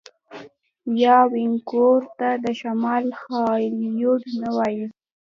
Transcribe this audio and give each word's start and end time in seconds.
آیا 0.91 1.17
وینکوور 1.33 2.01
ته 2.17 2.29
د 2.43 2.45
شمال 2.59 3.05
هالیوډ 3.21 4.23
نه 4.41 4.49
وايي؟ 4.55 4.85